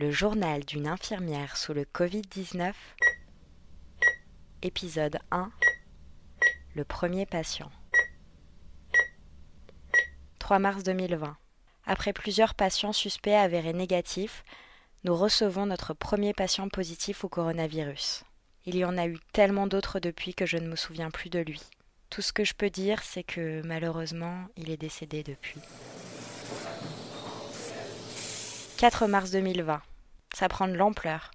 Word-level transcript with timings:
Le 0.00 0.10
journal 0.10 0.64
d'une 0.64 0.88
infirmière 0.88 1.58
sous 1.58 1.74
le 1.74 1.84
Covid-19. 1.84 2.72
Épisode 4.62 5.18
1. 5.30 5.50
Le 6.74 6.84
premier 6.86 7.26
patient. 7.26 7.70
3 10.38 10.58
mars 10.58 10.84
2020. 10.84 11.36
Après 11.84 12.14
plusieurs 12.14 12.54
patients 12.54 12.94
suspects 12.94 13.34
avérés 13.34 13.74
négatifs, 13.74 14.42
nous 15.04 15.14
recevons 15.14 15.66
notre 15.66 15.92
premier 15.92 16.32
patient 16.32 16.70
positif 16.70 17.22
au 17.22 17.28
coronavirus. 17.28 18.24
Il 18.64 18.76
y 18.76 18.86
en 18.86 18.96
a 18.96 19.06
eu 19.06 19.18
tellement 19.34 19.66
d'autres 19.66 20.00
depuis 20.00 20.32
que 20.32 20.46
je 20.46 20.56
ne 20.56 20.66
me 20.66 20.76
souviens 20.76 21.10
plus 21.10 21.28
de 21.28 21.40
lui. 21.40 21.60
Tout 22.08 22.22
ce 22.22 22.32
que 22.32 22.44
je 22.44 22.54
peux 22.54 22.70
dire, 22.70 23.02
c'est 23.02 23.22
que 23.22 23.60
malheureusement, 23.66 24.46
il 24.56 24.70
est 24.70 24.78
décédé 24.78 25.22
depuis. 25.22 25.60
4 28.78 29.06
mars 29.06 29.30
2020. 29.32 29.82
Ça 30.40 30.48
prend 30.48 30.68
de 30.68 30.72
l'ampleur. 30.72 31.32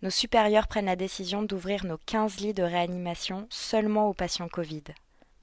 Nos 0.00 0.08
supérieurs 0.08 0.66
prennent 0.66 0.86
la 0.86 0.96
décision 0.96 1.42
d'ouvrir 1.42 1.84
nos 1.84 1.98
15 1.98 2.38
lits 2.38 2.54
de 2.54 2.62
réanimation 2.62 3.46
seulement 3.50 4.08
aux 4.08 4.14
patients 4.14 4.48
Covid. 4.48 4.84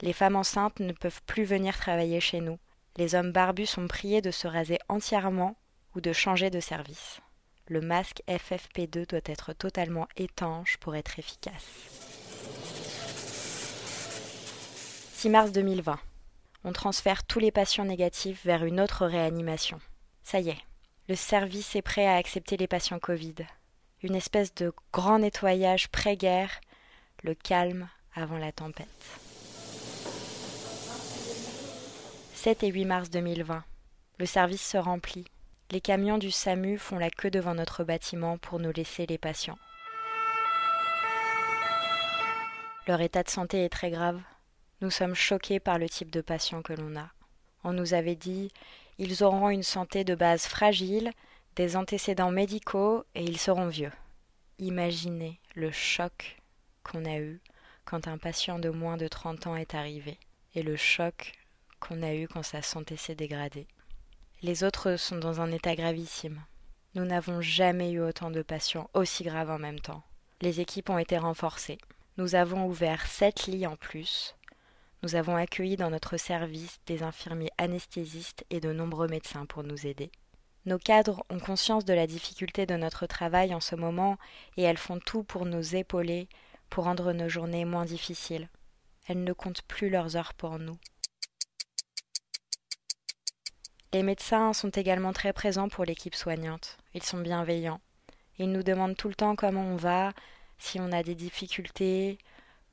Les 0.00 0.12
femmes 0.12 0.34
enceintes 0.34 0.80
ne 0.80 0.92
peuvent 0.92 1.22
plus 1.24 1.44
venir 1.44 1.78
travailler 1.78 2.18
chez 2.18 2.40
nous. 2.40 2.58
Les 2.96 3.14
hommes 3.14 3.30
barbus 3.30 3.66
sont 3.66 3.86
priés 3.86 4.20
de 4.20 4.32
se 4.32 4.48
raser 4.48 4.80
entièrement 4.88 5.56
ou 5.94 6.00
de 6.00 6.12
changer 6.12 6.50
de 6.50 6.58
service. 6.58 7.20
Le 7.68 7.80
masque 7.80 8.20
FFP2 8.26 9.08
doit 9.08 9.20
être 9.26 9.52
totalement 9.52 10.08
étanche 10.16 10.76
pour 10.78 10.96
être 10.96 11.16
efficace. 11.16 11.68
6 15.12 15.28
mars 15.28 15.52
2020. 15.52 16.00
On 16.64 16.72
transfère 16.72 17.22
tous 17.22 17.38
les 17.38 17.52
patients 17.52 17.84
négatifs 17.84 18.44
vers 18.44 18.64
une 18.64 18.80
autre 18.80 19.06
réanimation. 19.06 19.78
Ça 20.24 20.40
y 20.40 20.48
est, 20.48 20.58
le 21.08 21.16
service 21.16 21.76
est 21.76 21.82
prêt 21.82 22.06
à 22.06 22.16
accepter 22.16 22.56
les 22.56 22.66
patients 22.66 22.98
Covid. 22.98 23.34
Une 24.02 24.14
espèce 24.14 24.54
de 24.54 24.72
grand 24.92 25.18
nettoyage 25.18 25.88
pré-guerre, 25.88 26.60
le 27.22 27.34
calme 27.34 27.88
avant 28.14 28.38
la 28.38 28.52
tempête. 28.52 28.88
7 32.34 32.62
et 32.62 32.68
8 32.68 32.84
mars 32.86 33.10
2020. 33.10 33.64
Le 34.18 34.26
service 34.26 34.66
se 34.66 34.78
remplit. 34.78 35.26
Les 35.70 35.80
camions 35.80 36.18
du 36.18 36.30
SAMU 36.30 36.78
font 36.78 36.98
la 36.98 37.10
queue 37.10 37.30
devant 37.30 37.54
notre 37.54 37.84
bâtiment 37.84 38.38
pour 38.38 38.58
nous 38.58 38.72
laisser 38.72 39.06
les 39.06 39.18
patients. 39.18 39.58
Leur 42.86 43.00
état 43.00 43.22
de 43.22 43.30
santé 43.30 43.64
est 43.64 43.70
très 43.70 43.90
grave. 43.90 44.20
Nous 44.80 44.90
sommes 44.90 45.14
choqués 45.14 45.60
par 45.60 45.78
le 45.78 45.88
type 45.88 46.10
de 46.10 46.20
patient 46.20 46.62
que 46.62 46.74
l'on 46.74 46.96
a. 46.96 47.10
On 47.62 47.72
nous 47.72 47.94
avait 47.94 48.14
dit 48.14 48.50
ils 48.98 49.24
auront 49.24 49.50
une 49.50 49.62
santé 49.62 50.04
de 50.04 50.14
base 50.14 50.46
fragile, 50.46 51.12
des 51.56 51.76
antécédents 51.76 52.30
médicaux 52.30 53.04
et 53.14 53.24
ils 53.24 53.38
seront 53.38 53.68
vieux. 53.68 53.92
Imaginez 54.58 55.40
le 55.54 55.70
choc 55.70 56.36
qu'on 56.82 57.04
a 57.04 57.18
eu 57.18 57.40
quand 57.84 58.08
un 58.08 58.18
patient 58.18 58.58
de 58.58 58.70
moins 58.70 58.96
de 58.96 59.08
30 59.08 59.46
ans 59.46 59.56
est 59.56 59.74
arrivé 59.74 60.18
et 60.54 60.62
le 60.62 60.76
choc 60.76 61.32
qu'on 61.80 62.02
a 62.02 62.14
eu 62.14 62.28
quand 62.28 62.42
sa 62.42 62.62
santé 62.62 62.96
s'est 62.96 63.14
dégradée. 63.14 63.66
Les 64.42 64.64
autres 64.64 64.96
sont 64.96 65.16
dans 65.16 65.40
un 65.40 65.50
état 65.50 65.74
gravissime. 65.74 66.40
Nous 66.94 67.04
n'avons 67.04 67.40
jamais 67.40 67.90
eu 67.90 68.00
autant 68.00 68.30
de 68.30 68.42
patients 68.42 68.88
aussi 68.94 69.24
graves 69.24 69.50
en 69.50 69.58
même 69.58 69.80
temps. 69.80 70.02
Les 70.40 70.60
équipes 70.60 70.90
ont 70.90 70.98
été 70.98 71.18
renforcées. 71.18 71.78
Nous 72.16 72.34
avons 72.34 72.66
ouvert 72.66 73.06
sept 73.06 73.46
lits 73.46 73.66
en 73.66 73.76
plus, 73.76 74.36
nous 75.04 75.16
avons 75.16 75.36
accueilli 75.36 75.76
dans 75.76 75.90
notre 75.90 76.16
service 76.16 76.78
des 76.86 77.02
infirmiers 77.02 77.50
anesthésistes 77.58 78.46
et 78.48 78.58
de 78.58 78.72
nombreux 78.72 79.06
médecins 79.06 79.44
pour 79.44 79.62
nous 79.62 79.86
aider. 79.86 80.10
Nos 80.64 80.78
cadres 80.78 81.26
ont 81.28 81.40
conscience 81.40 81.84
de 81.84 81.92
la 81.92 82.06
difficulté 82.06 82.64
de 82.64 82.74
notre 82.74 83.04
travail 83.04 83.54
en 83.54 83.60
ce 83.60 83.76
moment 83.76 84.16
et 84.56 84.62
elles 84.62 84.78
font 84.78 84.98
tout 84.98 85.22
pour 85.22 85.44
nous 85.44 85.76
épauler, 85.76 86.26
pour 86.70 86.84
rendre 86.84 87.12
nos 87.12 87.28
journées 87.28 87.66
moins 87.66 87.84
difficiles. 87.84 88.48
Elles 89.06 89.22
ne 89.22 89.34
comptent 89.34 89.60
plus 89.68 89.90
leurs 89.90 90.16
heures 90.16 90.32
pour 90.32 90.58
nous. 90.58 90.78
Les 93.92 94.02
médecins 94.02 94.54
sont 94.54 94.70
également 94.70 95.12
très 95.12 95.34
présents 95.34 95.68
pour 95.68 95.84
l'équipe 95.84 96.14
soignante. 96.14 96.78
Ils 96.94 97.02
sont 97.02 97.20
bienveillants. 97.20 97.82
Ils 98.38 98.50
nous 98.50 98.62
demandent 98.62 98.96
tout 98.96 99.08
le 99.08 99.14
temps 99.14 99.36
comment 99.36 99.66
on 99.66 99.76
va, 99.76 100.14
si 100.56 100.80
on 100.80 100.92
a 100.92 101.02
des 101.02 101.14
difficultés, 101.14 102.16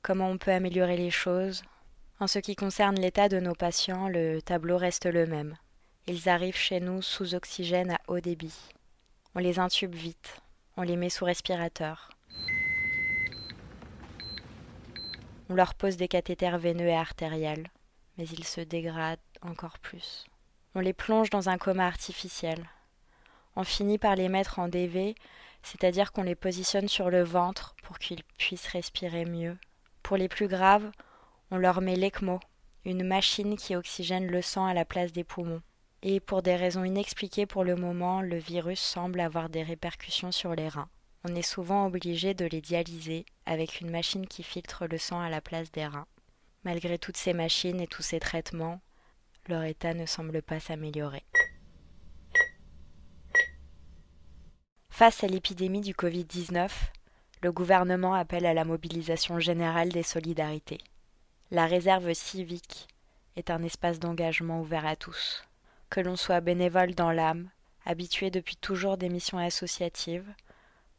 comment 0.02 0.30
on 0.30 0.38
peut 0.38 0.52
améliorer 0.52 0.96
les 0.96 1.12
choses. 1.12 1.64
En 2.22 2.28
ce 2.28 2.38
qui 2.38 2.56
concerne 2.56 3.00
l'état 3.00 3.30
de 3.30 3.40
nos 3.40 3.56
patients, 3.56 4.08
le 4.08 4.44
tableau 4.44 4.78
reste 4.78 5.08
le 5.08 5.26
même. 5.26 5.58
Ils 6.06 6.30
arrivent 6.30 6.56
chez 6.56 6.80
nous 6.80 7.02
sous 7.02 7.34
oxygène 7.34 7.94
à 7.94 8.00
haut 8.08 8.20
débit. 8.20 8.54
On 9.34 9.40
les 9.40 9.58
intube 9.58 9.96
vite, 9.96 10.40
on 10.78 10.84
les 10.84 10.98
met 10.98 11.10
sous 11.10 11.26
respirateur. 11.26 12.12
On 15.50 15.56
leur 15.56 15.74
pose 15.74 15.98
des 15.98 16.08
cathéters 16.08 16.60
veineux 16.60 16.90
et 16.90 16.96
artériels, 16.96 17.72
mais 18.20 18.26
ils 18.26 18.46
se 18.46 18.62
dégradent 18.62 19.18
encore 19.42 19.80
plus. 19.80 20.26
On 20.76 20.80
les 20.80 20.94
plonge 20.94 21.32
dans 21.32 21.50
un 21.50 21.58
coma 21.58 21.88
artificiel. 21.88 22.70
On 23.56 23.64
finit 23.64 23.98
par 23.98 24.16
les 24.16 24.30
mettre 24.30 24.60
en 24.60 24.68
DV, 24.68 25.16
c'est-à-dire 25.64 26.12
qu'on 26.12 26.22
les 26.22 26.36
positionne 26.36 26.88
sur 26.88 27.10
le 27.10 27.24
ventre 27.24 27.76
pour 27.82 27.98
qu'ils 27.98 28.24
puissent 28.38 28.68
respirer 28.68 29.26
mieux. 29.26 29.58
Pour 30.04 30.18
les 30.18 30.28
plus 30.28 30.48
graves, 30.48 30.92
on 31.52 31.58
leur 31.58 31.82
met 31.82 31.98
l'ECMO, 31.98 32.40
une 32.86 33.04
machine 33.04 33.58
qui 33.58 33.76
oxygène 33.76 34.28
le 34.28 34.42
sang 34.42 34.66
à 34.66 34.74
la 34.74 34.86
place 34.86 35.12
des 35.12 35.26
poumons. 35.26 35.62
Et 36.02 36.20
pour 36.20 36.42
des 36.42 36.56
raisons 36.56 36.84
inexpliquées 36.84 37.46
pour 37.46 37.64
le 37.64 37.76
moment, 37.76 38.22
le 38.22 38.38
virus 38.38 38.80
semble 38.80 39.20
avoir 39.20 39.50
des 39.50 39.62
répercussions 39.62 40.32
sur 40.32 40.56
les 40.56 40.70
reins. 40.70 40.90
On 41.24 41.36
est 41.36 41.44
souvent 41.44 41.86
obligé 41.86 42.34
de 42.34 42.46
les 42.46 42.62
dialyser 42.62 43.26
avec 43.46 43.82
une 43.82 43.92
machine 43.92 44.26
qui 44.26 44.42
filtre 44.42 44.88
le 44.88 44.98
sang 44.98 45.20
à 45.20 45.30
la 45.30 45.42
place 45.42 45.72
des 45.72 45.86
reins. 45.86 46.08
Malgré 46.64 46.98
toutes 46.98 47.18
ces 47.18 47.34
machines 47.34 47.82
et 47.82 47.88
tous 47.88 48.02
ces 48.02 48.20
traitements, 48.20 48.82
leur 49.48 49.64
état 49.64 49.94
ne 49.94 50.06
semble 50.06 50.42
pas 50.42 50.60
s'améliorer. 50.60 51.24
Face 54.90 55.24
à 55.24 55.28
l'épidémie 55.28 55.82
du 55.82 55.94
Covid-19, 55.94 56.70
le 57.44 57.52
gouvernement 57.52 58.14
appelle 58.14 58.46
à 58.46 58.54
la 58.54 58.66
mobilisation 58.66 59.40
générale 59.40 59.90
des 59.90 60.04
solidarités. 60.04 60.80
La 61.54 61.66
réserve 61.66 62.14
civique 62.14 62.88
est 63.36 63.50
un 63.50 63.62
espace 63.64 64.00
d'engagement 64.00 64.62
ouvert 64.62 64.86
à 64.86 64.96
tous. 64.96 65.44
Que 65.90 66.00
l'on 66.00 66.16
soit 66.16 66.40
bénévole 66.40 66.96
dans 66.96 67.12
l'âme, 67.12 67.50
habitué 67.86 68.32
depuis 68.32 68.56
toujours 68.56 68.96
des 68.96 69.10
missions 69.10 69.38
associatives, 69.38 70.34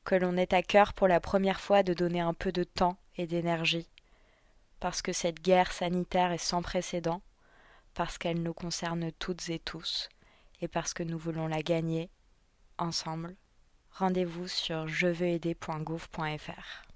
que 0.04 0.14
l'on 0.14 0.36
ait 0.36 0.52
à 0.52 0.62
cœur 0.62 0.92
pour 0.92 1.08
la 1.08 1.20
première 1.20 1.58
fois 1.58 1.82
de 1.82 1.94
donner 1.94 2.20
un 2.20 2.34
peu 2.34 2.52
de 2.52 2.64
temps 2.64 2.98
et 3.16 3.26
d'énergie, 3.26 3.88
parce 4.78 5.00
que 5.00 5.14
cette 5.14 5.40
guerre 5.40 5.72
sanitaire 5.72 6.32
est 6.32 6.36
sans 6.36 6.60
précédent, 6.60 7.22
parce 7.94 8.18
qu'elle 8.18 8.42
nous 8.42 8.52
concerne 8.52 9.10
toutes 9.12 9.48
et 9.48 9.58
tous, 9.58 10.10
et 10.60 10.68
parce 10.68 10.92
que 10.92 11.02
nous 11.02 11.16
voulons 11.16 11.46
la 11.46 11.62
gagner 11.62 12.10
ensemble. 12.76 13.36
Rendez-vous 13.92 14.48
sur 14.48 14.86
jeveuxaider.gouv.fr. 14.86 16.91